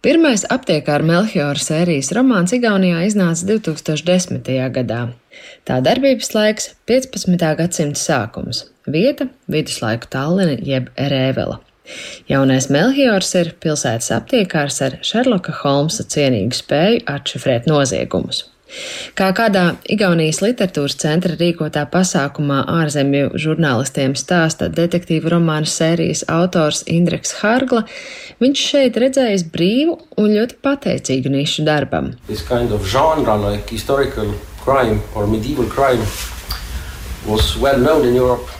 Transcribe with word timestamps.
Pirmais 0.00 0.46
aptiekāra 0.48 1.04
Melchiora 1.04 1.60
sērijas 1.60 2.08
romāns 2.16 2.54
Igaunijā 2.56 3.02
iznāca 3.04 3.44
2010. 3.50 4.46
gadā. 4.72 5.00
Tā 5.68 5.76
darbības 5.84 6.30
laiks- 6.32 6.70
15. 6.88 7.50
gadsimta 7.58 8.00
sākums, 8.00 8.62
vieta- 8.88 9.28
viduslaiku 9.54 10.08
Tallina 10.08 10.56
jeb 10.56 10.88
Rēvela. 10.96 11.58
Jaunais 12.30 12.70
Melchiors 12.70 13.34
ir 13.34 13.52
pilsētas 13.60 14.08
aptiekārs 14.16 14.80
ar 14.86 14.96
Šerloka 15.02 15.52
Holmsa 15.60 16.08
cienīgu 16.08 16.56
spēju 16.62 17.04
atšifrēt 17.04 17.68
noziegumus. 17.68 18.44
Kā 19.18 19.30
kādā 19.36 19.64
Igaunijas 19.90 20.40
literatūras 20.44 20.98
centra 21.00 21.34
rīkotā 21.38 21.86
pasākumā 21.90 22.62
ārzemju 22.80 23.32
žurnālistiem 23.40 24.14
stāsta 24.18 24.70
detektīvu 24.72 25.32
romānu 25.34 25.68
sērijas 25.70 26.24
autors 26.30 26.84
Indreks 26.90 27.36
Hārgla, 27.40 27.84
viņš 28.42 28.66
šeit 28.72 29.00
redzējis 29.00 29.46
brīvu 29.54 29.98
un 30.20 30.30
ļoti 30.36 30.60
pateicīgu 30.64 31.34
nišu 31.34 31.66
darbam. 31.66 32.14
Kind 32.50 32.72
of 32.72 32.86
genre, 32.86 33.36
like 33.36 33.70
crime 34.64 35.00
or 35.14 35.26
medieval 35.26 35.66
crime 35.66 36.04
was 37.26 37.56
well 37.56 37.78
known 37.78 38.06
in 38.06 38.14
Europe 38.14 38.59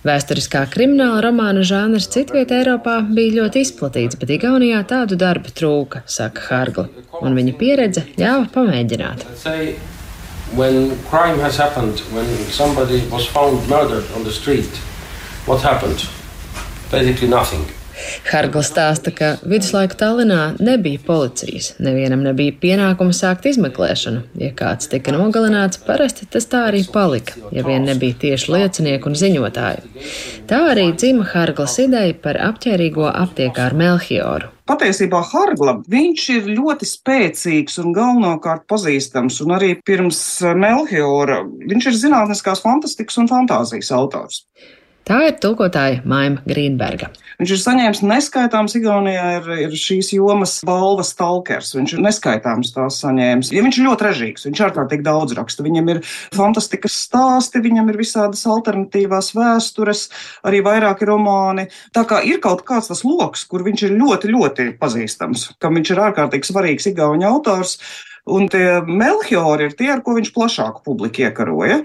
Vēsturiskā 0.00 0.62
krimināla 0.72 1.20
romāna 1.26 1.60
žanrs 1.60 2.06
citvietā 2.08 2.62
Eiropā 2.62 2.94
bija 3.04 3.42
ļoti 3.42 3.64
izplatīts, 3.66 4.16
bet 4.20 4.30
Igaunijā 4.32 4.80
tādu 4.88 5.18
darbu 5.20 5.52
trūka, 5.52 6.00
saka 6.08 6.46
Hārgla, 6.46 6.86
un 7.20 7.36
viņa 7.36 7.56
pieredze 7.60 8.06
ļāva 8.16 8.46
pamēģināt. 8.54 9.26
When 10.56 10.96
crime 11.10 11.38
has 11.38 11.56
happened, 11.56 12.00
when 12.16 12.26
somebody 12.50 13.04
was 13.10 13.26
found 13.26 13.68
murdered 13.68 14.08
on 14.16 14.24
the 14.24 14.32
street, 14.32 14.80
what 15.46 15.60
happened? 15.62 16.08
Basically 16.90 17.28
nothing. 17.28 17.68
Hargla 18.30 18.62
stāsta, 18.64 19.12
ka 19.14 19.30
viduslaiku 19.42 19.96
Tallinā 19.98 20.40
nebija 20.62 21.00
policijas. 21.06 21.72
Nevienam 21.82 22.22
nebija 22.24 22.54
pienākuma 22.62 23.14
sākt 23.16 23.48
izmeklēšanu. 23.50 24.22
Ja 24.40 24.52
kāds 24.56 24.90
tika 24.92 25.14
nogalināts, 25.14 25.80
parasti 25.86 26.28
tas 26.30 26.46
tā 26.50 26.66
arī 26.70 26.84
palika, 26.92 27.38
ja 27.54 27.64
vien 27.66 27.88
nebija 27.88 28.18
tieši 28.26 28.54
liecinieku 28.54 29.10
un 29.10 29.18
ziņotāju. 29.18 30.06
Tā 30.50 30.62
arī 30.72 30.90
dzima 30.94 31.26
Harglas 31.32 31.76
ideja 31.82 32.14
par 32.22 32.38
apģērīgo 32.50 33.10
aptiekāru 33.10 33.78
Melchioru. 33.80 34.50
Patiesībā 34.70 35.18
Hargla 35.26 35.80
viņš 35.90 36.24
ir 36.36 36.50
ļoti 36.54 36.86
spēcīgs 36.86 37.80
un 37.82 37.94
galvenokārt 37.96 38.68
pazīstams, 38.70 39.40
un 39.42 39.56
arī 39.56 39.72
pirms 39.86 40.20
Melchiora 40.54 41.40
viņš 41.42 41.88
ir 41.90 41.96
zinātniskās 42.04 42.62
fantastikas 42.62 43.18
un 43.18 43.30
fantāzijas 43.30 43.90
autors. 43.96 44.44
Tā 45.10 45.16
ir 45.26 45.32
tulkotāja 45.42 46.04
Maima 46.06 46.38
Grīnberga. 46.46 47.08
Viņš 47.40 47.52
ir 47.56 47.58
saņēmis 47.58 48.00
neskaitāms, 48.06 48.76
Igaunijā 48.78 49.24
ir, 49.40 49.46
ir 49.64 49.72
šīs 49.74 50.12
jomas 50.14 50.52
balvas 50.62 51.10
talkers. 51.18 51.72
Viņš 51.74 51.94
ir 51.96 52.04
neskaitāms 52.04 52.70
tās 52.76 53.00
saņēmis. 53.02 53.50
Ja 53.50 53.64
viņš 53.64 53.80
ir 53.80 53.88
ļoti 53.88 54.06
režīgs, 54.06 54.46
viņš 54.46 54.62
ārkārtīgi 54.68 55.02
daudz 55.08 55.34
raksta. 55.34 55.64
Viņam 55.66 55.90
ir 55.90 56.00
fantastikas 56.36 56.94
stāsti, 57.08 57.64
viņam 57.64 57.90
ir 57.90 57.98
visādas 57.98 58.44
alternatīvās 58.54 59.32
vēstures, 59.34 60.04
arī 60.46 60.62
vairāki 60.68 61.10
romāni. 61.10 61.66
Tā 61.90 62.06
kā 62.06 62.22
ir 62.30 62.38
kaut 62.46 62.62
kāds 62.70 62.92
tas 62.92 63.02
lokus, 63.02 63.42
kur 63.50 63.66
viņš 63.66 63.88
ir 63.88 63.98
ļoti, 63.98 64.30
ļoti 64.36 64.68
pazīstams, 64.78 65.48
kam 65.58 65.80
viņš 65.80 65.90
ir 65.90 66.04
ārkārtīgi 66.06 66.52
svarīgs 66.52 66.86
Igauņu 66.92 67.26
autors. 67.32 67.80
Un 68.30 68.46
tie 68.52 68.78
Melchiori 68.86 69.72
ir 69.72 69.74
tie, 69.74 69.90
ar 69.96 70.06
ko 70.06 70.14
viņš 70.20 70.30
plašāku 70.38 70.86
publiku 70.86 71.26
iekaroja. 71.26 71.82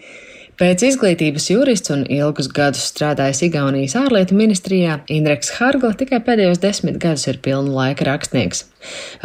Pēc 0.56 0.86
izglītības 0.88 1.50
jurists 1.52 1.92
un 1.92 2.06
ilgus 2.08 2.48
gadus 2.48 2.86
strādājis 2.88 3.42
Igaunijas 3.50 3.98
ārlietu 4.00 4.38
ministrijā, 4.40 5.02
Indreks 5.12 5.52
Hargla 5.58 5.92
tikai 6.00 6.22
pēdējos 6.24 6.62
desmit 6.64 6.96
gadus 7.04 7.28
ir 7.28 7.42
pilna 7.44 7.74
laika 7.76 8.08
rakstnieks. 8.08 8.64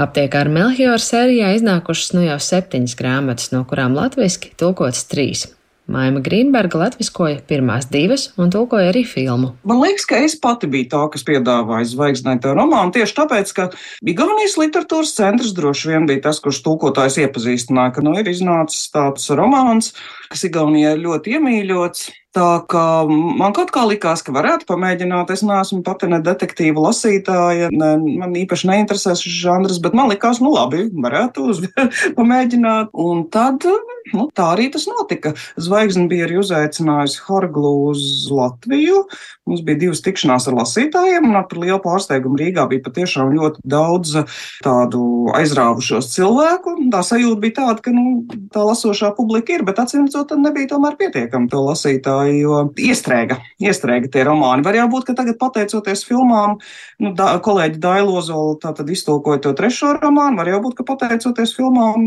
Aptiekā 0.03 0.42
ar 0.42 0.50
Melchioru 0.50 0.98
sērijā 1.05 1.53
iznākušas 1.61 2.17
nu 2.19 2.27
jau 2.27 2.41
septiņas 2.42 2.98
grāmatas, 2.98 3.53
no 3.55 3.62
kurām 3.62 3.95
latviski 3.95 4.50
tulkots 4.59 5.06
trīs. 5.12 5.47
Maima 5.91 6.20
Grīnberga 6.22 6.78
latviskoja 6.78 7.41
pirmās 7.50 7.88
divas 7.91 8.28
un 8.38 8.53
tulkoja 8.53 8.92
arī 8.92 9.03
filmu. 9.09 9.53
Man 9.66 9.81
liekas, 9.82 10.06
ka 10.06 10.20
es 10.22 10.37
pati 10.38 10.69
biju 10.70 10.87
tā, 10.92 11.00
kas 11.10 11.25
piedāvāja 11.26 11.88
zvaigznēto 11.91 12.53
romānu 12.54 12.94
tieši 12.94 13.16
tāpēc, 13.16 13.50
ka 13.56 13.66
Igaunijas 14.06 14.54
literatūras 14.60 15.16
centrs 15.16 15.54
droši 15.56 15.91
vien 15.91 16.06
bija 16.06 16.28
tas, 16.28 16.38
kurš 16.44 16.62
tulkotājs 16.66 17.19
iepazīstināja, 17.25 17.97
ka 17.97 18.06
nu 18.06 18.15
ir 18.20 18.31
iznācis 18.31 18.87
tāds 18.94 19.26
romāns, 19.34 19.91
kas 20.31 20.47
Igaunijā 20.47 20.94
ir 20.94 21.04
ļoti 21.09 21.38
iemīļots. 21.38 22.06
Tā 22.30 22.62
kā 22.70 22.84
man 23.10 23.50
kaut 23.56 23.72
kā 23.74 23.82
likās, 23.91 24.20
ka 24.22 24.30
varētu 24.34 24.68
pamēģināt. 24.68 25.32
Es 25.34 25.42
neesmu 25.42 25.80
pati 25.86 26.06
ne 26.12 26.20
detektīva 26.22 26.84
lasītāja, 26.84 27.72
ne, 27.74 27.88
man 28.22 28.36
īpaši 28.38 28.70
neinteresē 28.70 29.16
šis 29.18 29.41
žanrs, 29.42 29.80
bet 29.82 29.96
man 29.98 30.12
likās, 30.12 30.38
nu 30.38 30.52
labi, 30.54 30.86
varētu 30.94 31.48
uz, 31.50 31.64
pamēģināt. 32.18 32.94
Un 32.94 33.24
tad 33.34 33.66
nu, 34.14 34.28
tā 34.34 34.46
arī 34.54 34.68
tas 34.70 34.86
notika. 34.86 35.34
Zvaigzne 35.60 36.06
bija 36.10 36.28
arī 36.28 36.38
uzaicinājusi 36.38 37.18
Harglu 37.26 37.72
uz 37.91 38.04
Latviju. 38.30 39.02
Mums 39.50 39.64
bija 39.66 39.82
divas 39.82 40.04
tikšanās 40.06 40.47
ar 40.47 40.60
lasītājiem, 40.60 41.26
un 41.26 41.41
par 41.50 41.58
lielu 41.58 41.80
pārsteigumu 41.82 42.38
Rīgā 42.38 42.68
bija 42.70 42.84
patiešām 42.86 43.34
ļoti 43.34 43.66
daudz 43.74 44.14
tādu 44.62 45.02
aizrāvušos 45.34 46.12
cilvēku. 46.14 46.76
Tā 46.94 47.02
sajūta 47.10 47.42
bija 47.42 47.58
tāda, 47.58 47.78
ka 47.82 47.94
nu, 47.94 48.22
tā 48.54 48.64
lasošā 48.70 49.10
publika 49.18 49.58
ir, 49.58 49.66
bet 49.66 49.82
acīm 49.82 50.06
redzot, 50.06 50.36
nebija 50.38 50.76
tomēr 50.76 50.94
pietiekami 51.00 51.50
to 51.50 51.66
lasītāju 51.66 52.19
jo 52.28 52.60
iestrēga, 52.78 53.38
iestrēga 53.62 54.10
tie 54.12 54.25
romāni. 54.28 54.64
Var 54.66 54.81
jau 54.81 54.88
būt, 54.92 55.06
ka 55.08 55.16
tagad 55.19 55.38
pateicoties 55.41 56.04
filmām, 56.08 56.58
nu, 57.03 57.14
da, 57.19 57.32
kolēģi 57.44 57.81
Dailozola 57.82 58.58
tātad 58.62 58.91
iztulkoja 58.92 59.42
to 59.44 59.54
trešo 59.56 59.94
romānu, 59.98 60.41
var 60.41 60.53
jau 60.53 60.60
būt, 60.66 60.76
ka 60.80 60.88
pateicoties 60.92 61.54
filmām 61.56 62.06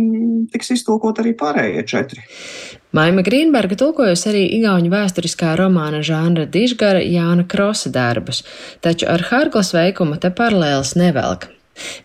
tiks 0.53 0.73
iztulkot 0.77 1.23
arī 1.23 1.35
pārējie 1.39 1.85
četri. 1.89 2.27
Maima 2.93 3.23
Grīnberga 3.25 3.77
tulkojusi 3.79 4.29
arī 4.29 4.43
igauņu 4.59 4.91
vēsturiskā 4.93 5.55
romāna 5.57 6.03
žanra 6.05 6.45
dižgara 6.45 7.01
Jāna 7.01 7.47
Krosa 7.49 7.89
darbus, 7.93 8.43
taču 8.85 9.09
ar 9.09 9.25
Harglas 9.31 9.73
veikumu 9.73 10.19
te 10.21 10.29
paralēlis 10.29 10.93
nevelk. 10.99 11.52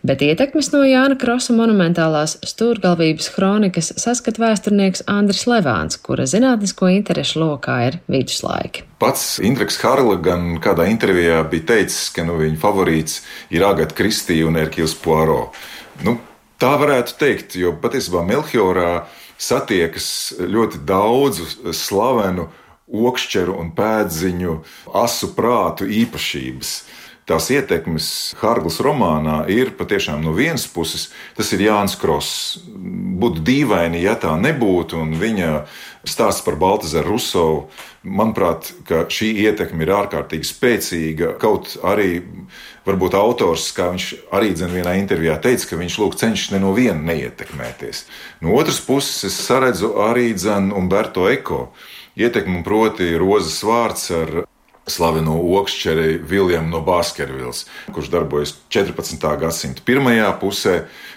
Bet 0.03 0.23
ietekmes 0.25 0.71
no 0.73 0.81
Jāna 0.87 1.17
Krosa 1.21 1.53
monumentālās 1.57 2.39
stūrgalvības 2.47 3.29
kronikas 3.35 3.91
saskat 4.01 4.39
vēsturnieks 4.41 5.05
Andris 5.11 5.45
Levāns, 5.51 5.99
kura 6.01 6.25
zinātnisko 6.29 6.89
interešu 6.95 7.43
lokā 7.43 7.77
ir 7.89 7.99
viduslaiki. 8.09 8.87
Pats 9.03 9.37
Indreks 9.45 9.79
Harla 9.83 10.17
gan 10.23 10.57
kādā 10.65 10.89
intervijā 10.91 11.43
bija 11.51 11.69
teicis, 11.75 12.09
ka 12.15 12.25
nu, 12.27 12.39
viņa 12.41 12.61
favorīts 12.63 13.21
ir 13.55 13.67
Agata 13.67 13.97
Kristīna 13.99 14.49
un 14.49 14.61
Erkils 14.65 14.97
Poirot. 15.03 15.59
Nu, 16.07 16.17
tā 16.59 16.73
varētu 16.81 17.19
teikt, 17.21 17.59
jo 17.61 17.75
patiesībā 17.83 18.25
Melchiorā 18.27 19.05
satiekas 19.39 20.09
ļoti 20.41 20.81
daudzu 20.89 21.75
slavenu 21.77 22.49
okšķeru 22.89 23.53
un 23.61 23.75
pēdziņu 23.77 24.55
asu 24.97 25.35
prātu 25.37 25.87
īpašības 25.93 26.73
tās 27.29 27.51
ietekmes 27.53 28.09
Hārglas 28.41 28.81
romānā 28.85 29.43
ir 29.53 29.75
patiešām 29.77 30.23
no 30.25 30.33
vienas 30.37 30.67
puses, 30.73 31.09
tas 31.37 31.53
ir 31.53 31.67
Jānis 31.67 31.99
Kross. 32.01 32.59
Būtu 33.19 33.45
dīvaini, 33.45 34.01
ja 34.05 34.17
tā 34.21 34.33
nebūtu, 34.41 35.03
un 35.03 35.15
viņa 35.19 35.53
stāsts 36.09 36.45
par 36.47 36.57
Baltasaru 36.61 37.13
Rusovu, 37.13 37.67
manuprāt, 38.09 38.71
šī 38.89 39.33
ietekme 39.45 39.85
ir 39.85 39.93
ārkārtīgi 39.97 40.49
spēcīga. 40.49 41.35
Kaut 41.43 41.75
arī 41.85 42.23
varbūt 42.89 43.17
autors, 43.19 43.69
kā 43.77 43.91
viņš 43.93 44.09
arī 44.35 44.55
vienā 44.57 44.97
intervijā 45.01 45.37
teica, 45.43 45.73
ka 45.73 45.81
viņš 45.81 45.99
lūk 46.01 46.19
cenšas 46.21 46.55
ne 46.55 46.63
no 46.65 46.73
viena 46.77 47.01
neietekmēties. 47.13 48.07
No 48.41 48.57
otras 48.57 48.81
puses, 48.85 49.27
es 49.29 49.41
saredzu 49.45 49.97
arī 50.09 50.31
dzenu 50.37 50.79
Umberto 50.79 51.29
Eko 51.29 51.69
ietekmi, 52.19 52.63
proti, 52.67 53.13
rozes 53.21 53.61
vārds 53.67 54.09
ar 54.15 54.39
slaveno 54.93 55.37
okšķeri 55.61 56.19
Viljamu 56.29 56.73
no 56.73 56.83
Baskervils, 56.85 57.65
kurš 57.95 58.11
darbojas 58.13 58.55
14. 58.75 59.25
gadsimta 59.41 59.85
pirmajā 59.87 60.29
pusē, 60.41 60.77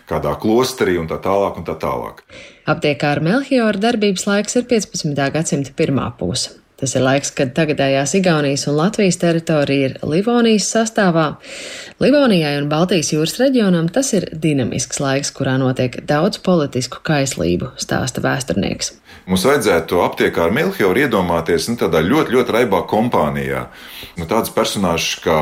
kādā 0.10 0.36
klosterī 0.40 0.98
un 1.02 1.10
tā 1.12 1.20
tālāk. 1.24 1.60
Un 1.62 1.68
tā 1.68 1.76
tālāk. 1.80 2.24
Aptiekā 2.70 3.16
ar 3.18 3.22
Melchioru 3.26 3.82
darbības 3.82 4.28
laiks 4.30 4.58
ir 4.60 4.68
15. 4.70 5.16
gadsimta 5.36 5.76
pirmā 5.78 6.12
puse. 6.18 6.61
Tas 6.82 6.96
ir 6.98 7.04
laiks, 7.06 7.30
kad 7.38 7.52
tagadējās 7.54 8.16
Igaunijas 8.18 8.64
un 8.66 8.80
Latvijas 8.80 9.20
teritorija 9.22 9.92
ir 9.92 9.98
Livonijas 10.02 10.66
sastāvā. 10.74 11.28
Livonijai 12.02 12.56
un 12.58 12.72
Baltijas 12.72 13.12
jūras 13.14 13.36
reģionam 13.38 13.86
tas 13.94 14.10
ir 14.18 14.26
dinamisks 14.34 14.98
laiks, 15.04 15.30
kurā 15.38 15.60
notiek 15.62 16.00
daudz 16.10 16.42
politisku 16.42 17.04
kaislību, 17.06 17.70
stāsta 17.78 18.24
vēsturnieks. 18.26 18.96
Mums 19.30 19.46
vajadzētu 19.46 20.02
aptiekā 20.02 20.48
ar 20.48 20.56
Milhioru 20.58 21.04
iedomāties 21.04 21.70
nu, 21.70 21.78
tādā 21.78 22.02
ļoti, 22.02 22.34
ļoti 22.34 22.58
raibā 22.58 22.82
kompānijā. 22.90 23.68
Nu, 24.18 24.26
tāds 24.26 24.50
personāžs 24.56 25.20
kā 25.22 25.38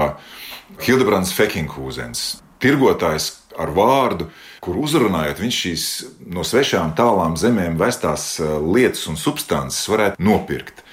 Hildebrands 0.84 1.32
Fekinghūzens, 1.38 2.26
tirgotājs 2.60 3.32
ar 3.60 3.72
vārdu, 3.76 4.28
kur 4.64 4.78
uzrunājot, 4.84 5.40
viņš 5.40 5.64
šīs 5.64 5.88
no 6.36 6.44
svešām 6.44 6.92
tālām 7.00 7.40
zemēm 7.40 7.80
vestās 7.80 8.34
eh, 8.44 8.52
lietas 8.60 9.08
un 9.08 9.20
substances 9.20 9.88
varētu 9.92 10.20
nopirkt. 10.24 10.84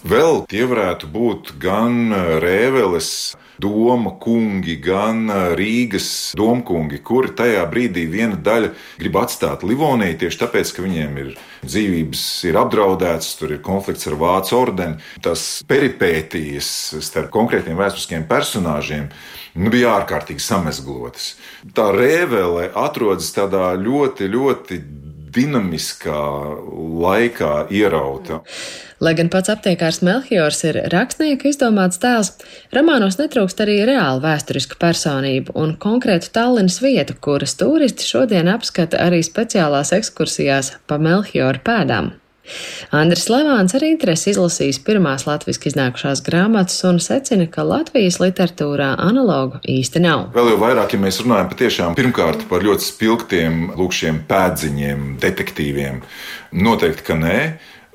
Vēl 0.00 0.46
tie 0.48 0.62
varētu 0.64 1.10
būt 1.12 1.50
gan 1.60 2.08
Rēveles 2.40 3.36
doma 3.60 4.14
kungi, 4.16 4.78
gan 4.80 5.28
Rīgas 5.58 6.32
domkungi, 6.38 7.02
kuri 7.04 7.34
tajā 7.36 7.66
brīdī 7.68 8.06
viena 8.08 8.38
daļa 8.40 8.70
grib 8.96 9.18
atstāt 9.20 9.66
Livoniju 9.66 10.16
tieši 10.22 10.40
tāpēc, 10.40 10.72
ka 10.72 10.84
viņiem 10.86 11.18
ir 11.20 11.34
dzīvības 11.66 12.22
ir 12.48 12.56
apdraudētas, 12.62 13.34
tur 13.36 13.52
ir 13.52 13.60
konflikts 13.66 14.08
ar 14.08 14.16
Vācu 14.22 14.56
ordeni. 14.56 14.96
Tas 15.20 15.60
peripētijas 15.68 16.70
starp 17.04 17.28
konkrētiem 17.36 17.76
vēsturiskiem 17.76 18.24
personāžiem 18.30 19.10
nu, 19.60 19.68
bija 19.68 19.98
ārkārtīgi 19.98 20.40
samezglotas. 20.40 21.34
Tā 21.76 21.90
rēvele 21.92 22.70
atrodas 22.72 23.28
tādā 23.36 23.74
ļoti, 23.76 24.32
ļoti 24.32 24.80
dinamiskā 25.34 26.20
laikā 27.02 27.54
ierauta. 27.74 28.40
Lai 29.00 29.14
gan 29.16 29.30
pats 29.32 29.48
aptiekārs 29.52 30.02
Melchiors 30.04 30.60
ir 30.68 30.76
rakstnieka 30.92 31.48
izdomāts 31.48 32.00
tēls, 32.02 32.34
romānos 32.76 33.16
netrūkst 33.20 33.62
arī 33.64 33.78
reāli 33.88 34.24
vēsturisku 34.26 34.76
personību 34.80 35.56
un 35.56 35.76
konkrētu 35.80 36.32
Tallinas 36.36 36.80
vietu, 36.84 37.16
kuras 37.20 37.56
turisti 37.60 38.04
šodien 38.04 38.50
apskata 38.52 39.00
arī 39.06 39.22
speciālās 39.24 39.94
ekskursijās 39.96 40.74
pa 40.86 41.00
Melchiora 41.00 41.62
pēdām. 41.64 42.12
Andris 42.90 43.28
Levāns 43.30 43.74
ar 43.76 43.84
interesi 43.86 44.32
izlasījis 44.32 44.80
pirmās 44.82 45.26
latviešu 45.28 45.70
iznākušās 45.70 46.22
grāmatas 46.26 46.80
un 46.88 46.98
secina, 47.02 47.46
ka 47.50 47.62
Latvijas 47.66 48.18
literatūrā 48.22 48.94
analogu 48.98 49.60
īsti 49.70 50.02
nav. 50.02 50.28
Vēl 50.34 50.52
jau 50.54 50.60
vairāk, 50.62 50.96
ja 50.96 51.02
mēs 51.02 51.20
runājam 51.22 51.50
patiešām 51.52 51.98
pirmkārt 51.98 52.46
par 52.50 52.64
ļoti 52.66 52.88
spilgtiem 52.88 53.60
lūkšiem 53.78 54.24
pēdziņiem, 54.30 55.04
detektīviem, 55.22 56.00
noteikti, 56.66 57.06
ka 57.06 57.18
nē. 57.20 57.36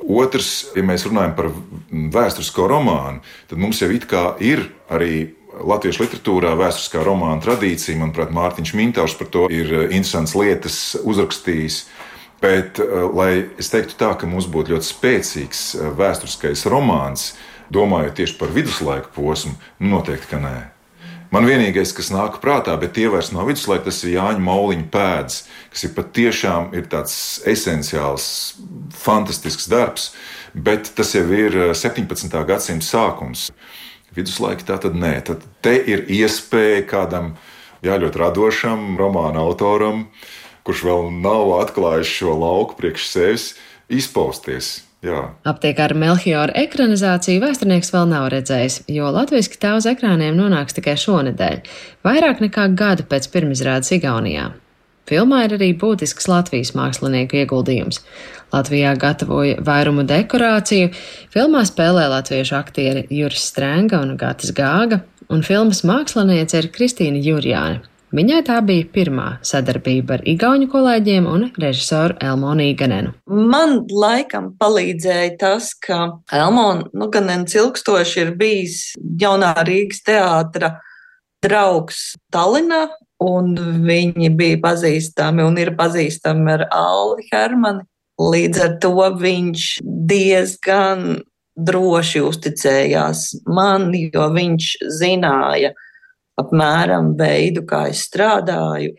Otrs, 0.05 0.51
ja 0.77 0.83
mēs 0.85 1.07
runājam 1.07 1.33
par 1.37 1.49
vēsturisko 1.91 2.67
romānu, 2.69 3.23
tad 3.49 3.59
mums 3.59 3.81
jau 3.81 3.89
it 3.91 4.05
kā 4.11 4.35
ir 4.43 4.67
arī 4.93 5.33
Latviešu 5.55 6.03
literatūrā 6.03 6.51
vēsturiskā 6.59 6.99
romāna 7.05 7.39
tradīcija. 7.43 7.95
Manuprāt, 8.01 8.33
Mārtiņš 8.35 8.73
Mintāvs 8.75 9.15
par 9.15 9.29
to 9.31 9.45
ir 9.47 9.71
interesants 9.85 10.35
lietas 10.35 10.79
uzrakstījis. 10.99 11.85
Bet, 12.45 12.79
eh, 12.79 12.85
lai 13.15 13.31
es 13.57 13.71
teiktu 13.73 13.97
tā, 13.97 14.11
ka 14.19 14.29
mums 14.29 14.45
būtu 14.51 14.75
ļoti 14.75 14.85
spēcīgs 14.91 15.61
eh, 15.79 15.89
vēsturiskais 15.97 16.65
romāns, 16.69 17.31
domājot 17.73 18.19
tieši 18.19 18.37
par 18.37 18.53
viduslaiku 18.53 19.09
posmu, 19.15 19.55
nu 19.81 19.95
noteikti, 19.95 20.29
ka 20.29 20.41
nē. 20.43 20.55
Man 21.33 21.47
vienīgais, 21.49 21.89
kas 21.97 22.11
nāk 22.13 22.37
prātā, 22.43 22.75
bet 22.79 22.93
tie 22.95 23.07
vairs 23.09 23.31
nav 23.33 23.49
viduslaika, 23.49 23.87
tas 23.87 24.03
ir 24.05 24.13
Jāņa 24.13 24.43
Mauliņa 24.45 24.85
pēdas, 24.93 25.39
kas 25.73 25.87
ir 25.87 25.95
patiešām 25.97 26.69
ir 26.77 26.85
tāds 26.91 27.15
esenciāls, 27.49 28.27
fantastisks 28.93 29.65
darbs, 29.71 30.11
bet 30.53 30.93
tas 30.95 31.15
jau 31.17 31.25
ir 31.33 31.57
17. 31.73 32.29
Eh, 32.29 32.45
gadsimta 32.45 32.85
sākums. 32.85 33.49
Viduslaika 34.15 34.69
tā 34.69 34.77
tad 34.85 34.93
nē, 34.95 35.17
tad 35.25 35.41
te 35.65 35.73
ir 35.81 36.05
iespēja 36.13 36.85
kādam 36.93 37.33
jā, 37.81 37.97
ļoti 37.97 38.21
radošam 38.21 38.93
romāna 39.01 39.41
autoram 39.41 40.05
kurš 40.65 40.83
vēl 40.87 41.07
nav 41.21 41.53
atklājis 41.61 42.11
šo 42.19 42.35
lauku 42.41 42.77
priekš 42.79 43.07
sevis, 43.11 43.47
izpausties. 43.91 44.79
Jā. 45.05 45.21
Aptiek 45.45 45.77
ar 45.83 45.93
Melchiora 45.93 46.55
ekranizāciju 46.57 47.43
vēsturnieks 47.43 47.91
vēl 47.93 48.07
nav 48.09 48.29
redzējis, 48.33 48.79
jo 48.89 49.11
latviešu 49.13 49.59
tā 49.61 49.75
uz 49.77 49.85
ekrāniem 49.89 50.33
nonāks 50.37 50.73
tikai 50.73 50.95
šonadēļ, 50.97 51.59
vairāk 52.07 52.41
nekā 52.41 52.71
gadu 52.79 53.05
pēc 53.11 53.29
pirmizrādes 53.33 53.93
Igaunijā. 53.99 54.49
Filmā 55.05 55.43
ir 55.45 55.53
arī 55.59 55.69
būtisks 55.77 56.25
Latvijas 56.25 56.71
mākslinieku 56.73 57.37
ieguldījums. 57.43 57.99
Latvijā 58.49 58.95
gatavoja 58.97 59.59
vairumu 59.61 60.05
dekorāciju, 60.09 60.89
filmā 61.33 61.61
spēlē 61.69 62.07
latviešu 62.09 62.55
aktieri 62.57 63.05
Juris 63.13 63.45
Strenga 63.51 64.01
un 64.01 64.15
Gatis 64.17 64.55
Gāga, 64.57 65.03
un 65.29 65.45
filmas 65.45 65.83
māksliniece 65.85 66.63
ir 66.63 66.71
Kristīna 66.73 67.21
Jurjāne. 67.21 67.83
Viņai 68.15 68.43
tā 68.47 68.61
bija 68.63 68.85
pirmā 68.95 69.25
sadarbība 69.43 70.15
ar 70.15 70.21
igauņu 70.31 70.69
kolēģiem 70.71 71.25
un 71.27 71.41
režisoru 71.59 72.15
Elmonu 72.23 72.63
Iganenu. 72.69 73.11
Man 73.27 73.81
laikam 73.91 74.53
palīdzēja 74.61 75.33
tas, 75.41 75.73
ka 75.75 76.21
Elmona 76.31 76.85
nu, 76.93 77.09
Iganens 77.09 77.57
ilgstoši 77.57 78.21
ir 78.23 78.31
bijis 78.39 78.77
jaunā 79.19 79.51
Rīgas 79.67 79.99
teātra 80.07 80.77
draugs 81.43 82.13
Tallinā, 82.31 82.85
un 83.25 83.51
viņi 83.83 84.31
bija 84.39 84.61
pazīstami 84.63 85.43
un 85.43 85.59
ir 85.59 85.75
pazīstami 85.75 86.55
ar 86.55 86.67
Alvi 86.71 87.27
Hermani. 87.33 87.83
Līdz 88.15 88.61
ar 88.63 88.77
to 88.79 88.95
viņš 89.19 89.71
diezgan 89.83 91.17
droši 91.55 92.21
uzticējās 92.23 93.27
man, 93.51 93.89
jo 93.91 94.29
viņš 94.31 94.69
zināja, 95.01 95.73
apmēram 96.41 97.13
veidu, 97.19 97.65
kā 97.67 97.85
es 97.91 98.05
strādāju. 98.09 98.95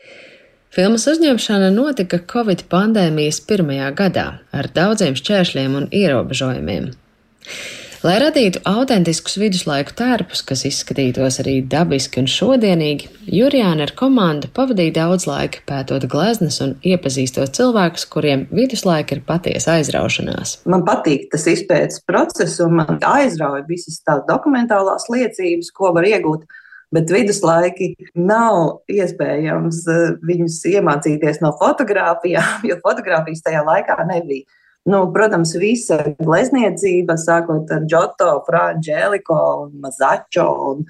Filmas 0.76 1.06
uzņemšana 1.08 1.70
notika 1.72 2.18
Covid 2.28 2.66
pandēmijas 2.72 3.40
pirmajā 3.48 3.88
gadā 3.96 4.26
ar 4.52 4.68
daudziem 4.76 5.16
šķēršļiem 5.16 5.76
un 5.78 5.90
ierobežojumiem. 5.94 6.90
Lai 8.04 8.18
radītu 8.20 8.60
autentiskus 8.68 9.38
viduslaiku 9.40 9.94
tērpus, 9.96 10.42
kas 10.46 10.66
izskatītos 10.68 11.40
arī 11.42 11.54
dabiski 11.66 12.20
un 12.20 12.28
šodienīgi, 12.30 13.08
Jurijāna 13.34 13.86
ar 13.88 13.92
komandu 13.98 14.50
pavadīja 14.54 14.94
daudz 14.98 15.24
laika 15.26 15.64
pētot 15.66 16.04
gleznas 16.12 16.60
un 16.62 16.76
iepazīstot 16.86 17.56
cilvēkus, 17.56 18.04
kuriem 18.12 18.44
viduslaika 18.54 19.16
ir 19.16 19.24
patiesa 19.26 19.78
aizraušanās. 19.80 20.58
Man 20.70 20.84
patīk 20.86 21.26
tas 21.32 21.48
izpētes 21.50 22.04
process, 22.06 22.60
un 22.62 22.76
man 22.82 23.00
aizrauja 23.00 23.64
visas 23.66 23.98
tās 24.06 24.22
dokumentālās 24.28 25.08
liecības, 25.10 25.72
ko 25.74 25.90
var 25.96 26.06
iegūt 26.06 26.46
Bet 26.96 27.10
viduslaiki 27.12 27.90
nav 28.16 28.86
iespējams 28.88 29.82
eh, 29.92 30.04
viņus 30.24 30.60
iemācīties 30.72 31.42
no 31.44 31.52
fotografijām, 31.60 32.62
jo 32.68 32.78
fotografijas 32.84 33.44
tajā 33.44 33.64
laikā 33.66 33.98
nebija. 34.08 34.46
Nu, 34.86 35.02
protams, 35.10 35.56
visa 35.58 35.98
glezniecība, 36.22 37.16
sākot 37.18 37.72
ar 37.74 37.86
Džoto, 37.90 38.30
Frančēliko 38.46 39.38
un 39.64 39.72
Mazačo, 39.82 40.46
un 40.70 40.84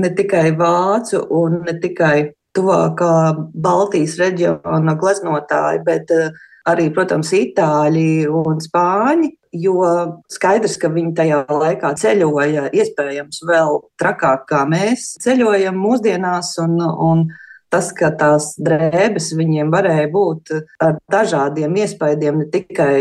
ne 0.00 0.08
tikai 0.16 0.54
vācu, 0.56 1.20
un 1.36 1.58
ne 1.66 1.74
tikai 1.82 2.30
tuvākā 2.56 3.16
Baltijas 3.60 4.16
reģiona 4.18 4.96
gleznotāji, 4.98 5.82
bet 5.84 6.14
uh, 6.16 6.32
arī, 6.68 6.88
protams, 6.94 7.32
itāļi 7.36 8.26
un 8.28 8.60
spāņi. 8.62 9.34
Jo 9.60 9.82
skaidrs, 10.30 10.76
ka 10.78 10.92
viņi 10.94 11.14
tajā 11.18 11.40
laikā 11.50 11.90
ceļoja 11.98 12.68
iespējams 12.70 13.40
vēl 13.48 13.80
trakāk 13.98 14.44
kā 14.50 14.60
mēs 14.70 15.16
ceļojam 15.24 15.78
mūsdienās. 15.80 16.52
Un, 16.62 16.76
un 16.78 17.24
tas, 17.70 17.90
ka 17.96 18.12
tās 18.18 18.52
drēbes 18.62 19.32
viņiem 19.38 19.72
varēja 19.74 20.10
būt 20.12 20.54
ar 20.86 21.00
dažādiem 21.10 21.74
iespaidiem, 21.82 22.44
ne 22.44 22.50
tikai 22.52 22.94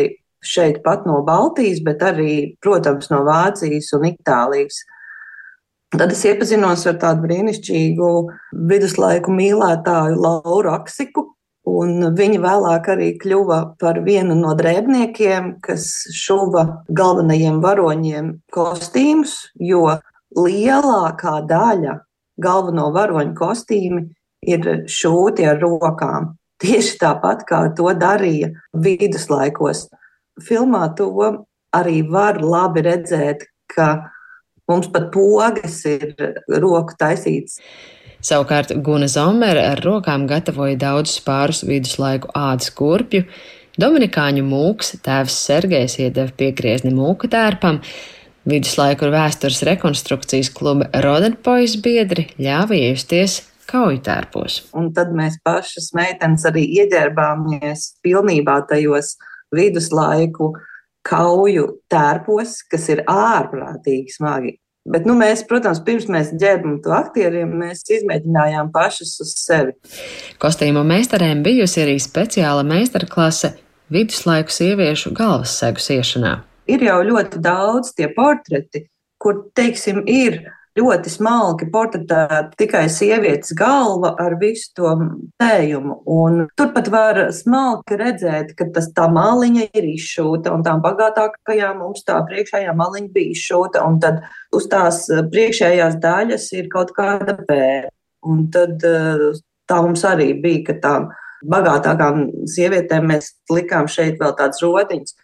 šeit 0.45 0.81
pat 0.85 1.05
no 1.05 1.19
Baltijas, 1.27 1.81
bet 1.83 2.03
arī, 2.05 2.55
protams, 2.63 3.09
no 3.11 3.23
Vācijas 3.27 3.91
un 3.97 4.07
Itālijas. 4.09 4.83
Tad 5.89 6.13
es 6.13 6.21
iepazinos 6.29 6.85
ar 6.89 6.99
tādu 7.01 7.25
brīnišķīgu 7.25 8.09
viduslaiku 8.69 9.33
mīlētāju 9.33 10.19
Lauru 10.21 10.73
Aksiku, 10.75 11.25
Un 11.69 12.11
viņa 12.17 12.39
vēlāk 12.43 12.87
arī 12.93 13.09
kļuva 13.21 13.59
par 13.81 14.01
vienu 14.05 14.35
no 14.37 14.55
drēbniekiem, 14.57 15.57
kas 15.63 15.89
šuva 16.15 16.65
galvenajiem 16.89 17.59
varoņiem 17.63 18.31
kostīmus, 18.53 19.35
jo 19.59 19.99
lielākā 20.37 21.39
daļa 21.49 21.99
galveno 22.41 22.89
varoņu 22.95 23.35
kostīmi 23.37 24.05
ir 24.47 24.69
šūti 24.89 25.47
ar 25.49 25.59
rokām. 25.61 26.33
Tieši 26.59 26.97
tāpat 26.99 27.45
kā 27.47 27.61
to 27.75 27.91
darīja 27.95 28.51
viduslaikos. 28.75 29.85
Filmā 30.43 30.89
to 30.95 31.11
arī 31.75 32.01
var 32.07 32.41
labi 32.43 32.83
redzēt, 32.87 33.45
ka 33.71 34.09
mums 34.69 34.89
pat 34.91 35.07
pogas 35.13 35.83
ir 35.87 36.11
roku 36.49 36.95
taisītas 36.99 37.59
Savukārt 38.19 38.73
Guna 38.83 39.07
Zomere 39.07 39.61
ar 39.63 39.79
rokām 39.79 40.25
gatavoja 40.27 40.75
daudzus 40.79 41.21
pārus 41.23 41.63
viduslaiku 41.63 42.31
ādas 42.35 42.73
kurpju, 42.75 43.23
Dominikāņu 43.79 44.43
mūks 44.43 44.97
tēvs 45.05 45.35
Sergejs 45.45 45.95
iedeva 46.03 46.33
piegriezni 46.35 46.91
mūka 46.91 47.29
tērpam, 47.31 47.79
viduslaiku 48.49 49.07
vēstures 49.13 49.61
rekonstrukcijas 49.69 50.51
kluba 50.51 50.89
Rodenpojas 51.05 51.77
biedri 51.79 52.27
ļāva 52.35 52.75
iesties 52.75 53.39
kauju 53.69 54.01
tērpos. 54.03 54.65
Un 54.75 54.91
tad 54.97 55.13
mēs 55.15 55.37
pašas 55.45 55.93
meitenes 55.95 56.43
arī 56.49 56.65
ieģērbāmies 56.81 57.85
pilnībā 58.03 58.57
tajos 58.67 59.15
viduslaiku 59.55 60.51
kauju 61.07 61.69
tērpos, 61.91 62.59
kas 62.67 62.89
ir 62.91 63.05
ārprātīgi 63.07 64.17
smagi. 64.17 64.57
Bet 64.87 65.05
nu, 65.05 65.13
mēs, 65.19 65.43
protams, 65.47 65.81
pirms 65.83 66.07
mēs 66.09 66.31
ģērbam 66.39 66.77
to 66.83 66.93
aktieriem, 66.95 67.51
mēs 67.61 67.83
izmēģinājām 67.91 68.71
pašas 68.73 69.17
uz 69.23 69.33
sevi. 69.37 69.75
Kostīmu 70.41 70.85
meistarēm 70.87 71.43
bijusi 71.45 71.83
arī 71.83 71.97
speciāla 72.01 72.63
meistarklase 72.67 73.53
viduslaiku 73.91 74.53
sieviešu 74.53 75.11
galvas 75.17 75.57
segu 75.59 75.83
siešanā. 75.83 76.37
Ir 76.69 76.85
jau 76.85 76.99
ļoti 77.05 77.41
daudz 77.43 77.91
tie 77.97 78.07
portreti, 78.13 78.85
kur, 79.19 79.49
teiksim, 79.57 80.03
ir 80.07 80.39
ļoti 80.79 81.11
smalki 81.11 81.67
portretēta 81.73 82.55
tikai 82.59 82.85
sievietes 82.91 83.53
galva 83.57 84.13
ar 84.21 84.37
visu 84.41 84.71
to 84.79 84.93
tējumu. 85.41 85.99
Un 86.09 86.41
turpat 86.59 86.89
var 86.93 87.21
smalki 87.35 87.99
redzēt, 87.99 88.55
ka 88.57 88.69
tas 88.75 88.89
tā 88.95 89.09
māliņa 89.11 89.69
ir 89.77 89.89
izšūta, 89.93 90.53
un 90.55 90.65
tām 90.65 90.83
bagātākajām 90.85 91.83
mums 91.83 92.05
tā 92.07 92.17
priekšējā 92.29 92.75
māliņa 92.79 93.13
bija 93.15 93.35
izšūta, 93.35 93.85
un 93.85 94.01
tad 94.03 94.23
uz 94.55 94.67
tās 94.71 95.05
priekšējās 95.33 95.99
daļas 96.03 96.51
ir 96.57 96.69
kaut 96.73 96.95
kāda 96.97 97.37
pēra. 97.45 97.89
Un 98.27 98.47
tad 98.51 98.83
eh, 98.83 99.29
tā 99.69 99.79
mums 99.85 100.03
arī 100.07 100.33
bija, 100.41 100.65
ka 100.69 100.79
tām 100.83 101.09
bagātākām 101.49 102.25
sievietēm 102.51 103.07
mēs 103.13 103.33
likām 103.51 103.87
šeit 103.91 104.19
vēl 104.19 104.35
tādas 104.39 104.63
rodiņas. 104.63 105.15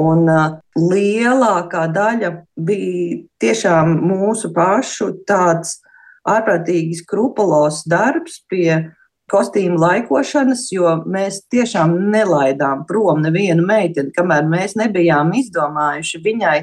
Un 0.00 0.24
uh, 0.30 0.56
lielākā 0.78 1.84
daļa 1.92 2.30
bija 2.56 3.18
tiešām 3.42 3.98
mūsu 4.08 4.52
pašu 4.56 5.10
tāds 5.28 5.80
ārprātīgi 6.28 6.96
skrupulos 7.02 7.82
darbs 7.90 8.40
pie 8.48 8.94
kostīmu 9.32 9.78
laikošanas, 9.80 10.66
jo 10.72 10.94
mēs 11.08 11.42
tiešām 11.52 11.94
nelaidām 12.12 12.86
prom 12.88 13.22
nevienu 13.24 13.64
meiteni, 13.66 14.12
kamēr 14.16 14.48
mēs 14.48 14.76
nebijām 14.80 15.32
izdomājuši 15.36 16.20
viņai 16.24 16.58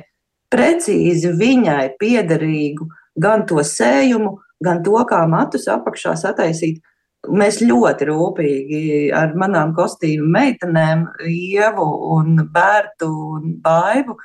precīzi 0.53 1.33
viņai 1.37 1.83
piederīgu 2.01 2.87
gan 3.19 3.45
to 3.49 3.61
sējumu, 3.65 4.37
gan 4.63 4.83
to, 4.85 4.97
kā 5.09 5.23
matus 5.29 5.67
apakšā 5.71 6.15
sataisīt. 6.19 6.81
Mēs 7.27 7.59
ļoti 7.59 8.05
rūpīgi 8.07 8.81
ar 9.11 9.33
manām 9.35 9.73
kostīmu 9.75 10.29
meitenēm, 10.31 11.03
Ievu 11.27 11.87
un 12.15 12.37
Bērtu 12.53 13.09
un 13.35 13.57
Baivu, 13.63 14.15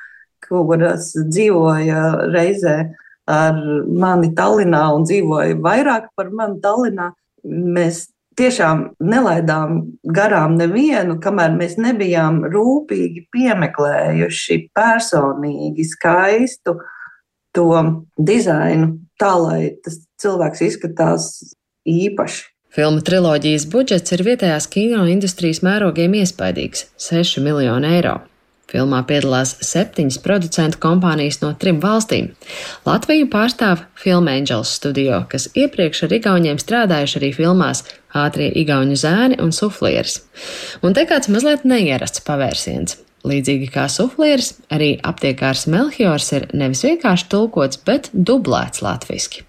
kuras 0.45 1.11
dzīvoja 1.17 2.31
reizē 2.31 2.77
ar 3.27 3.59
mani 3.89 4.31
Tallinā 4.37 4.85
un 4.95 5.09
dzīvoja 5.09 5.59
vairāk 5.65 6.13
par 6.15 6.31
mani 6.31 6.61
Tallinā. 6.63 7.11
Mēs 7.45 8.05
tiešām 8.39 8.87
nelaidām 9.03 9.83
garām 10.15 10.55
nevienu, 10.59 11.19
kamēr 11.23 11.55
mēs 11.59 11.77
nebijām 11.83 12.45
rūpīgi 12.55 13.27
piemeklējuši 13.35 14.61
personīgi 14.77 15.91
skaistu 15.91 16.79
to 17.55 17.69
dizainu, 18.19 18.95
tā 19.19 19.35
lai 19.39 19.61
tas 19.83 20.01
cilvēks 20.23 20.67
izskatās 20.71 21.31
īpaši. 21.87 22.54
Filmu 22.75 23.05
triloģijas 23.07 23.69
budžets 23.71 24.11
ir 24.17 24.25
vietējās 24.27 24.65
kino 24.67 25.05
industrijas 25.07 25.61
mērogiem 25.63 26.17
iespaidīgs- 26.19 26.89
6 27.09 27.39
miljoni 27.39 27.87
eiro. 27.87 28.17
Filmā 28.67 29.05
piedalās 29.07 29.53
septiņas 29.63 30.19
producentu 30.19 30.81
kompānijas 30.83 31.39
no 31.43 31.53
trim 31.55 31.81
valstīm. 31.81 32.33
Latviju 32.85 33.29
pārstāv 33.31 33.85
Film 33.95 34.27
Angels 34.27 34.75
studio, 34.75 35.25
kas 35.29 35.49
iepriekš 35.55 36.03
ar 36.03 36.17
Igauniem 36.19 36.59
strādājuši 36.59 37.17
arī 37.21 37.31
filmās 37.37 37.85
Ātrie 38.13 38.51
Igauņu 38.51 38.99
zēni 38.99 39.41
un 39.41 39.53
Suflieris. 39.53 40.21
Un 40.83 40.95
te 40.95 41.07
kāds 41.07 41.29
mazliet 41.29 41.65
neierasts 41.65 42.21
pavērsiens. 42.27 42.97
Līdzīgi 43.25 43.71
kā 43.71 43.87
suflieris, 43.89 44.55
arī 44.69 45.01
aptiekārs 45.01 45.67
Melchiors 45.67 46.33
ir 46.33 46.49
nevis 46.53 46.83
vienkārši 46.83 47.29
tulkots, 47.29 47.77
bet 47.77 48.11
dublēts 48.13 48.83
latviski. 48.83 49.45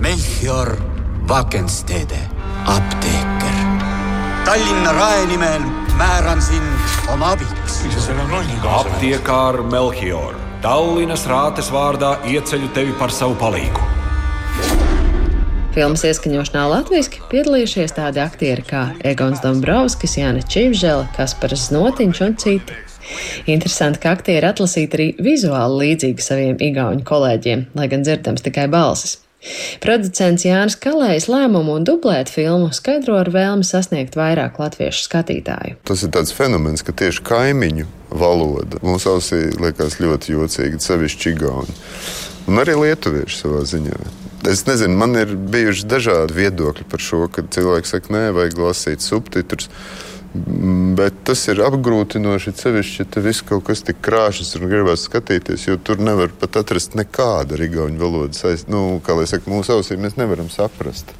Melchior 0.00 0.95
Vakensteede, 1.28 2.18
apteeker. 2.64 3.56
Tallinna 4.44 4.92
Rae 4.92 5.26
nimel 5.26 5.60
määran 5.98 6.42
sind 6.42 7.10
oma 7.10 7.32
abiks. 7.32 7.80
aptiekāra 8.62 9.64
Melchior, 9.66 10.36
Tallinnas 10.62 11.26
rātes 11.26 11.72
vārdā 11.74 12.12
ieceļu 12.30 12.70
tevi 12.78 12.94
par 13.00 13.10
savu 13.10 13.34
palīgu. 13.42 13.82
Filmas 15.74 16.06
ieskaņošanā 16.06 16.62
latviešu 16.70 17.26
piedalījušies 17.34 17.98
tādi 17.98 18.22
aktieri 18.22 18.62
kā 18.62 18.86
Egons 19.02 19.42
Dombrovskis, 19.42 20.14
Jānis 20.22 20.46
Čivžela, 20.46 21.10
Kaspars 21.18 21.72
Znotiņš 21.72 22.22
un 22.22 22.38
citi. 22.38 22.80
Interesanti, 23.50 23.98
ka 23.98 24.14
aktieri 24.14 24.46
atlasīti 24.46 24.94
arī 24.94 25.12
vizuāli 25.18 25.82
līdzīgi 25.82 26.22
saviem 26.22 26.66
igauņu 26.70 27.02
kolēģiem, 27.02 27.70
lai 27.74 27.90
gan 27.90 28.06
dzirdams 28.06 28.46
tikai 28.46 28.70
balsis. 28.70 29.25
Producents 29.84 30.46
Jānis 30.46 30.78
Kalējs 30.80 31.28
lēmumu 31.30 31.78
dublēt 31.86 32.30
filmu 32.32 32.72
skaidro 32.76 33.18
ar 33.20 33.30
vēlmi 33.34 33.66
sasniegt 33.66 34.18
vairāk 34.18 34.60
latviešu 34.62 35.06
skatītāju. 35.06 35.78
Tas 35.86 36.04
ir 36.06 36.12
tāds 36.14 36.34
fenomens, 36.36 36.84
ka 36.86 36.94
tieši 36.96 37.24
kaimiņu 37.26 37.88
valoda 38.16 38.80
mums 38.86 39.06
ausī 39.10 39.48
liekas 39.56 40.00
ļoti 40.02 40.36
jocīga, 40.36 40.80
sevišķi 40.82 41.34
Igauni. 41.34 41.76
Un 42.46 42.62
arī 42.62 42.76
lietuvieši 42.78 43.40
savā 43.42 43.64
ziņā. 43.66 43.98
Es 44.46 44.62
nezinu, 44.68 44.94
man 44.94 45.16
ir 45.18 45.32
bijuši 45.34 45.88
dažādi 45.90 46.36
viedokļi 46.36 46.84
par 46.90 47.02
šo, 47.02 47.24
ka 47.32 47.42
cilvēki 47.50 47.90
saka, 47.90 48.12
nē, 48.14 48.26
vajag 48.36 48.60
lasīt 48.62 49.02
subtitrus. 49.02 49.70
Bet 50.96 51.22
tas 51.28 51.42
ir 51.52 51.62
apgrūtinoši, 51.64 52.54
sevišķi, 52.60 52.98
ja 53.02 53.10
tev 53.10 53.28
viss 53.28 53.44
kaut 53.46 53.64
kas 53.68 53.84
tik 53.86 54.00
krāšņs 54.04 54.56
un 54.58 54.66
gribas 54.70 55.06
skatīties, 55.08 55.68
jo 55.68 55.76
tur 55.82 56.02
nevar 56.02 56.34
pat 56.40 56.60
atrast 56.62 56.96
nekāda 56.98 57.58
rigauņu 57.60 58.00
valodas. 58.00 58.66
Nu, 58.70 59.00
kā 59.06 59.16
lai 59.18 59.28
saka, 59.30 59.50
mūsu 59.50 59.76
ausīm 59.76 60.04
mēs 60.04 60.18
nevaram 60.20 60.50
saprast 60.52 61.14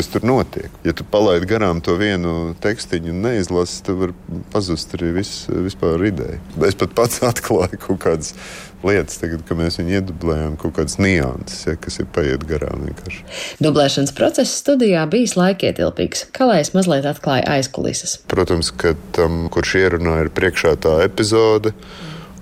kas 0.00 0.08
tur 0.08 0.24
notiek. 0.24 0.72
Ja 0.84 0.94
tu 0.96 1.04
palaidi 1.04 1.44
garām 1.50 1.82
to 1.84 1.92
vienu 2.00 2.54
tekstiņu 2.64 3.12
un 3.12 3.20
neizlasi, 3.26 3.82
tad 3.84 3.98
var 4.00 4.14
pazust 4.54 4.94
arī 4.96 5.10
viss, 5.18 5.44
vispār 5.52 6.00
ideja. 6.08 6.38
Es 6.64 6.78
pat 6.80 6.94
pats 6.96 7.20
atklāju 7.30 7.76
kaut 7.82 8.00
kādas 8.06 8.32
lietas, 8.80 9.18
tagad, 9.20 9.42
kad 9.44 9.58
mēs 9.60 9.76
viņu 9.76 9.98
iedublējām, 9.98 10.54
kaut 10.62 10.78
kādas 10.78 10.96
nianses, 11.02 11.66
ja, 11.68 11.76
kas 11.76 12.00
ir 12.00 12.08
paiet 12.14 12.46
garām. 12.48 12.86
Vienkārši. 12.88 13.26
Dublēšanas 13.60 14.14
process 14.16 14.56
studijā 14.62 15.04
bijis 15.12 15.36
laikietilpīgs. 15.36 16.30
Kalējs 16.36 16.72
mazliet 16.78 17.10
atklāja 17.10 17.58
aizkulises. 17.58 18.16
Protams, 18.32 18.72
ka 18.72 18.94
tam, 19.16 19.50
kurš 19.52 19.76
ierunā, 19.82 20.22
ir 20.24 20.32
priekšā 20.32 20.78
tā 20.80 20.96
epizode. 21.04 21.74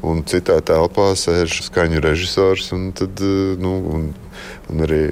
Un 0.06 0.22
citā 0.30 0.60
telpā 0.62 1.10
sēž 1.18 1.58
skaņu 1.66 1.98
režisors, 2.04 2.70
un, 2.76 2.92
tad, 2.94 3.18
nu, 3.58 3.74
un, 3.90 4.10
un 4.70 4.86
arī 4.86 5.08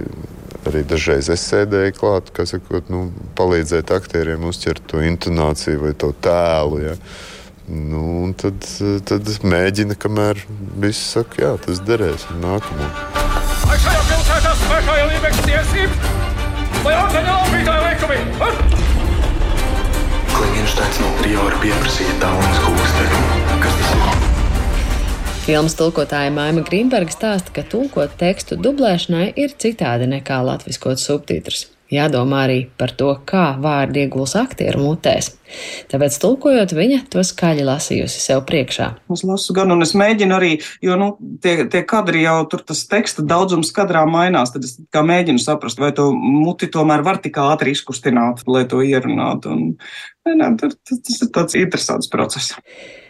Arī 0.67 0.83
dažreiz 0.83 1.29
es 1.31 1.45
sēdēju 1.47 1.95
klāt, 1.95 2.31
kas 2.35 2.51
sakot, 2.55 2.89
nu, 2.91 3.07
palīdzēt 3.39 3.93
aktieriem 3.95 4.49
uztvert 4.49 4.83
to 4.91 5.03
intonāciju 5.05 5.85
vai 5.85 5.93
to 5.95 6.11
tēlu. 6.27 6.81
Ja. 6.83 6.97
Nu, 7.67 8.33
tad, 8.39 8.67
tad 9.07 9.31
mēģina, 9.47 9.95
kamēr 9.99 10.43
viss 10.83 11.13
saka, 11.15 11.43
jā, 11.43 11.53
tas 11.63 11.83
derēs 11.87 12.27
un 12.35 12.43
nākamo. 12.43 12.91
Vai 13.67 13.79
šajā 13.83 14.03
pilsētā 14.11 14.55
spēkā 14.65 14.99
ir 15.03 15.09
līmenis 15.15 15.43
tiesības? 15.47 16.13
Vai 16.83 16.95
ordeņa 16.99 17.39
laupītāja 17.39 17.81
likumi? 17.87 18.19
Klingensteins 20.35 21.03
no 21.03 21.15
priora 21.23 21.63
pieprasīja 21.63 22.19
daunas 22.23 22.63
kūsteņu. 22.67 23.25
Kas? 23.63 23.76
Filmas 25.47 25.77
tulkotāja 25.79 26.33
Maima 26.35 26.65
Grīmberga 26.67 27.13
stāsta, 27.15 27.53
ka 27.55 27.63
tulkot 27.71 28.17
tekstu 28.19 28.57
dublēšanai 28.59 29.29
ir 29.39 29.53
citādi 29.55 30.09
nekā 30.11 30.41
latviskot 30.43 30.99
subtitrus. 30.99 31.69
Jādomā 31.87 32.41
arī 32.49 32.57
par 32.75 32.91
to, 32.99 33.13
kā 33.31 33.53
vārdi 33.63 34.03
ieguls 34.03 34.35
aktieru 34.41 34.83
mutēs. 34.83 35.29
Tāpēc, 35.93 36.17
tulkojot, 36.25 36.75
viņa 36.75 36.99
to 37.15 37.23
skaļi 37.23 37.69
lasījusi 37.69 38.25
sev 38.25 38.43
priekšā. 38.49 38.91
Es 39.15 39.23
lasu 39.23 39.55
gan, 39.55 39.71
un 39.71 39.87
es 39.87 39.95
mēģinu 39.95 40.35
arī, 40.35 40.51
jo 40.83 40.99
nu, 40.99 41.13
tie, 41.47 41.61
tie 41.71 41.85
kadri 41.87 42.27
jau 42.27 42.41
tur 42.51 42.67
tas 42.67 42.83
teksta 42.91 43.23
daudzums 43.23 43.71
kadrā 43.77 44.03
mainās. 44.11 44.51
Tad 44.51 44.67
es 44.67 44.75
kā 44.91 45.07
mēģinu 45.07 45.47
saprast, 45.47 45.79
vai 45.79 45.95
to 45.95 46.11
muti 46.11 46.67
tomēr 46.75 47.07
var 47.07 47.23
tik 47.23 47.39
ātri 47.39 47.79
izkustināt, 47.79 48.43
lai 48.51 48.67
to 48.67 48.83
ierunātu. 48.83 49.55
Un, 49.55 49.67
ne, 50.27 50.39
ne, 50.43 50.55
tas 50.59 51.21
ir 51.23 51.37
tāds 51.39 51.55
interesants 51.55 52.11
process. 52.11 52.57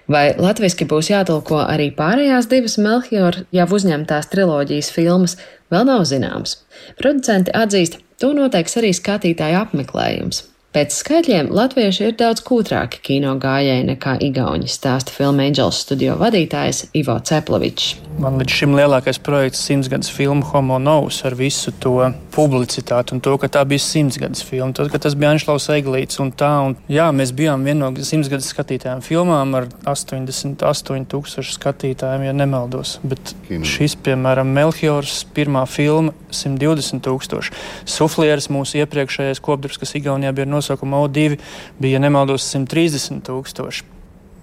Vai 0.07 0.27
latviešu 0.39 0.87
būs 0.91 1.11
jātulko 1.11 1.61
arī 1.67 1.89
pārējās 1.95 2.47
divas 2.51 2.77
Melchior 2.79 3.41
jau 3.55 3.67
uzņemtās 3.79 4.31
triloģijas 4.31 4.91
filmas, 4.95 5.37
vēl 5.75 5.89
nav 5.89 6.05
zināms. 6.07 6.61
Producenti 7.01 7.55
atzīst, 7.55 7.99
to 8.23 8.31
noteiks 8.37 8.79
arī 8.79 8.93
skatītāju 8.95 9.59
apmeklējums. 9.65 10.45
Pēc 10.76 10.92
skaitļiem 10.92 11.47
latvieši 11.56 12.02
ir 12.04 12.16
daudz 12.21 12.42
kūtrāki 12.45 12.99
kino 13.06 13.30
gājēji 13.40 13.87
nekā 13.95 14.18
igauņi, 14.26 14.68
stāsta 14.68 15.14
filma 15.14 15.47
Angels 15.49 15.78
studio 15.87 16.18
vadītājs 16.21 16.90
Ivo 17.00 17.16
Ceplovičs. 17.16 17.95
Man 18.21 18.37
līdz 18.40 18.52
šim 18.52 18.75
lielākais 18.76 19.18
projekts 19.25 19.62
simtgadus 19.64 20.11
filma 20.12 20.45
Homo 20.50 20.76
Novus 20.80 21.23
ar 21.28 21.35
visu 21.37 21.73
to 21.80 21.95
publicitāti 22.33 23.12
un 23.16 23.23
to, 23.25 23.33
ka 23.40 23.49
tā 23.52 23.62
bija 23.68 23.80
simtgadus 23.85 24.45
filma, 24.45 24.75
to, 24.76 24.85
ka 24.92 25.00
tas 25.00 25.16
bija 25.16 25.33
Anšlaus 25.33 25.71
Eglīts 25.73 26.21
un 26.21 26.35
tā. 26.37 26.52
Un, 26.66 26.76
jā, 26.92 27.09
mēs 27.09 27.33
bijām 27.37 27.64
viena 27.64 27.88
no 27.88 28.04
simtgadus 28.09 28.49
skatītājām 28.52 29.00
filmām 29.04 29.56
ar 29.56 29.71
88 29.88 31.09
tūkstošu 31.12 31.56
skatītājiem, 31.56 32.28
ja 32.28 32.37
nemaldos. 32.37 32.99
Bet 33.04 33.33
Kino. 33.49 33.64
šis, 33.68 33.97
piemēram, 34.04 34.52
Melchiors 34.61 35.23
pirmā 35.37 35.64
filma 35.68 36.12
120 36.33 37.04
tūkstoši. 37.04 37.56
Suflieris 37.97 38.49
mūsu 38.52 38.80
iepriekšējais 38.85 39.45
kopdarbs, 39.45 39.80
kas 39.80 39.97
Igaunijā 40.00 40.33
bija 40.37 40.49
nosaucums 40.49 40.66
nosaukuma 40.67 40.97
O2 41.07 41.39
bija 41.79 42.01
nemaldos 42.03 42.47
130 42.51 43.23
tūkstoši. 43.27 43.96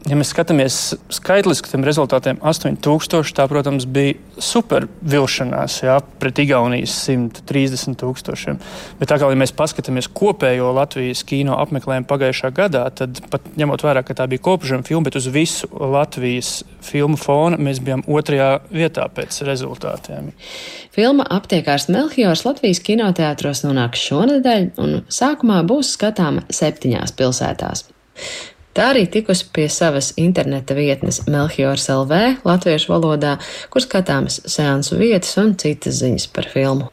Ja 0.03 0.17
mēs 0.19 0.33
skatāmies 0.33 0.77
skaitliski 1.15 1.69
tiem 1.71 1.85
rezultātiem, 1.87 2.41
8000, 2.43 3.29
tā, 3.37 3.45
protams, 3.47 3.85
bija 3.87 4.17
super 4.35 4.89
vilšanās 4.99 5.77
jā, 5.85 5.95
pret 6.19 6.41
Igaunijas 6.43 6.97
130 7.05 7.95
tūkstošiem. 8.01 8.59
Bet 8.99 9.13
tā 9.13 9.17
kā 9.21 9.29
ja 9.31 9.39
mēs 9.39 9.55
paskatāmies 9.55 10.09
kopējo 10.11 10.73
Latvijas 10.75 11.23
kino 11.29 11.55
apmeklējumu 11.63 12.09
pagājušā 12.09 12.51
gadā, 12.57 12.83
tad 12.91 13.23
pat 13.31 13.47
ņemot 13.55 13.87
vērā, 13.87 14.03
ka 14.03 14.17
tā 14.19 14.27
bija 14.27 14.43
kopžama 14.43 14.83
filma, 14.83 15.07
bet 15.07 15.21
uz 15.21 15.29
visu 15.31 15.71
Latvijas 15.71 16.51
filmu 16.83 17.15
fona 17.19 17.55
mēs 17.55 17.79
bijām 17.79 18.03
otrajā 18.03 18.57
vietā 18.75 19.07
pēc 19.07 19.39
rezultātiem. 19.47 20.33
Filma 20.91 21.29
Aptiekārs 21.31 21.87
Melchiors 21.87 22.43
Latvijas 22.43 22.83
kinoteātros 22.83 23.63
nonāks 23.63 24.03
šonadēļ 24.11 24.73
un 24.83 24.97
sākumā 25.07 25.63
būs 25.63 25.95
skatāma 25.95 26.43
septiņās 26.51 27.15
pilsētās. 27.15 27.87
Tā 28.73 28.87
arī 28.89 29.03
tikusi 29.05 29.45
pie 29.53 29.67
savas 29.69 30.15
interneta 30.17 30.73
vietnes 30.73 31.19
Melchiors 31.29 31.85
LV 31.93 32.41
latviešu 32.41 32.95
valodā, 32.95 33.35
kur 33.69 33.85
skatāmas 33.85 34.39
seansu 34.49 34.97
vietas 34.97 35.37
un 35.37 35.53
citas 35.61 36.01
ziņas 36.01 36.25
par 36.33 36.49
filmu. 36.49 36.89